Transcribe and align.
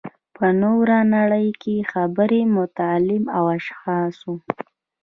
په 0.35 0.45
نوره 0.61 0.97
نړۍ 1.15 1.47
کې 1.61 1.75
خبري 1.91 2.41
مطالب 2.57 3.23
د 3.29 3.33
اشخاصو. 3.55 4.33